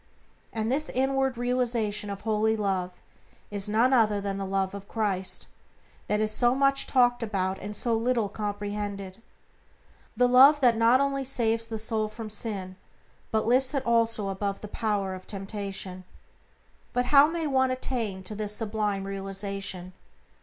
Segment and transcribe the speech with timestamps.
[0.51, 3.03] And this inward realization of holy Love
[3.51, 5.45] is none other than the Love of Christ
[6.07, 9.21] that is so much talked about and so little comprehended.
[10.17, 12.77] The Love that not only saves the soul from sin,
[13.29, 16.03] but lifts it also above the power of temptation.
[16.93, 19.93] But how may one attain to this sublime realization?